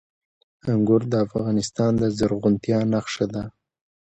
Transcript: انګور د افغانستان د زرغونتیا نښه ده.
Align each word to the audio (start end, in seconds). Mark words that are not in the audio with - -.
انګور 0.73 1.01
د 1.11 1.13
افغانستان 1.25 1.91
د 2.01 2.03
زرغونتیا 2.17 2.79
نښه 2.91 3.25
ده. 3.33 3.43